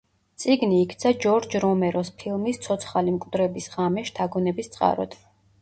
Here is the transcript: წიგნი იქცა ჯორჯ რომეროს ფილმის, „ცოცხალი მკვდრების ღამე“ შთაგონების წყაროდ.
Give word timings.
წიგნი 0.43 0.79
იქცა 0.85 1.11
ჯორჯ 1.25 1.57
რომეროს 1.65 2.09
ფილმის, 2.23 2.61
„ცოცხალი 2.65 3.15
მკვდრების 3.19 3.71
ღამე“ 3.77 4.09
შთაგონების 4.11 4.77
წყაროდ. 4.79 5.19